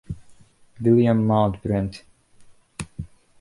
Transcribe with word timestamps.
William 0.81 1.21
Maud 1.23 1.61
Bryant. 1.61 2.01